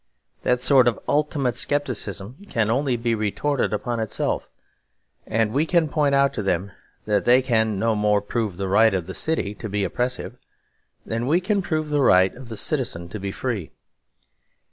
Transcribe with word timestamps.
That 0.41 0.61
sort 0.61 0.87
of 0.87 0.99
ultimate 1.07 1.55
scepticism 1.55 2.37
can 2.49 2.71
only 2.71 2.97
be 2.97 3.13
retorted 3.13 3.71
upon 3.71 3.99
itself, 3.99 4.49
and 5.27 5.53
we 5.53 5.67
can 5.67 5.87
point 5.87 6.15
out 6.15 6.33
to 6.33 6.41
them 6.41 6.71
that 7.05 7.25
they 7.25 7.43
can 7.43 7.77
no 7.77 7.93
more 7.93 8.19
prove 8.19 8.57
the 8.57 8.67
right 8.67 8.95
of 8.95 9.05
the 9.05 9.13
city 9.13 9.53
to 9.53 9.69
be 9.69 9.83
oppressive 9.83 10.39
than 11.05 11.27
we 11.27 11.39
can 11.39 11.61
prove 11.61 11.91
the 11.91 12.01
right 12.01 12.33
of 12.33 12.49
the 12.49 12.57
citizen 12.57 13.09
to 13.09 13.19
be 13.19 13.31
free. 13.31 13.69